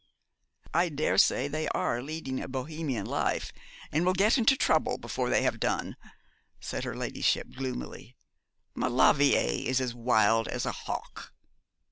'I 0.73 0.89
daresay 0.89 1.47
they 1.47 1.67
are 1.75 2.01
leading 2.01 2.41
a 2.41 2.47
Bohemian 2.47 3.05
life, 3.05 3.53
and 3.91 4.03
will 4.03 4.15
get 4.15 4.35
into 4.39 4.55
trouble 4.57 4.97
before 4.97 5.29
they 5.29 5.43
have 5.43 5.59
done,' 5.59 5.95
said 6.59 6.85
her 6.85 6.97
ladyship, 6.97 7.53
gloomily. 7.55 8.15
'Maulevrier 8.73 9.63
is 9.69 9.79
as 9.79 9.93
wild 9.93 10.47
as 10.47 10.65
a 10.65 10.71
hawk.' 10.71 11.31